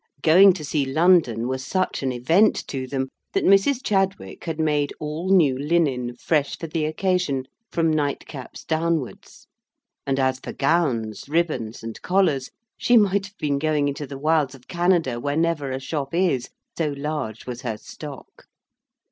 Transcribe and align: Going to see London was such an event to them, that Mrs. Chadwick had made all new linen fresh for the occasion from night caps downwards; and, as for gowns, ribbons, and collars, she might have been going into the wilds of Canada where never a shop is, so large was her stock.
Going 0.23 0.51
to 0.53 0.65
see 0.65 0.83
London 0.83 1.47
was 1.47 1.63
such 1.63 2.01
an 2.01 2.11
event 2.11 2.67
to 2.69 2.87
them, 2.87 3.09
that 3.33 3.43
Mrs. 3.45 3.83
Chadwick 3.83 4.45
had 4.45 4.59
made 4.59 4.91
all 4.99 5.29
new 5.29 5.55
linen 5.55 6.15
fresh 6.15 6.57
for 6.57 6.65
the 6.65 6.85
occasion 6.85 7.45
from 7.71 7.93
night 7.93 8.25
caps 8.25 8.63
downwards; 8.65 9.45
and, 10.07 10.19
as 10.19 10.39
for 10.39 10.53
gowns, 10.53 11.29
ribbons, 11.29 11.83
and 11.83 12.01
collars, 12.01 12.49
she 12.79 12.97
might 12.97 13.27
have 13.27 13.37
been 13.37 13.59
going 13.59 13.87
into 13.87 14.07
the 14.07 14.17
wilds 14.17 14.55
of 14.55 14.67
Canada 14.67 15.19
where 15.19 15.37
never 15.37 15.69
a 15.69 15.79
shop 15.79 16.15
is, 16.15 16.49
so 16.75 16.95
large 16.97 17.45
was 17.45 17.61
her 17.61 17.77
stock. 17.77 18.47